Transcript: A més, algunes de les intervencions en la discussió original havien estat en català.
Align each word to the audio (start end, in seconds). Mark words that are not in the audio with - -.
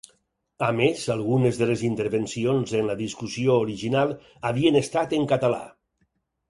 A 0.67 0.69
més, 0.77 1.03
algunes 1.15 1.59
de 1.59 1.67
les 1.73 1.83
intervencions 1.89 2.73
en 2.81 2.91
la 2.93 2.97
discussió 3.03 3.61
original 3.67 4.19
havien 4.53 4.85
estat 4.85 5.17
en 5.21 5.35
català. 5.37 5.63